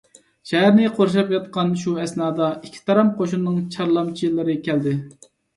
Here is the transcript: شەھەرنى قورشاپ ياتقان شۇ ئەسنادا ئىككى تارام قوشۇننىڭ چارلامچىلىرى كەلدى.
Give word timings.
شەھەرنى 0.51 0.87
قورشاپ 0.95 1.33
ياتقان 1.35 1.69
شۇ 1.83 1.93
ئەسنادا 2.05 2.49
ئىككى 2.63 2.83
تارام 2.89 3.13
قوشۇننىڭ 3.21 3.61
چارلامچىلىرى 3.77 4.61
كەلدى. 4.71 4.99